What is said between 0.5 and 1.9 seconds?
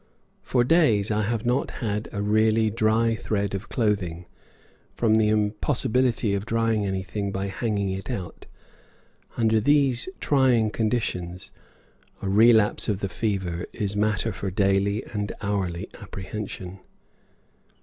days I have not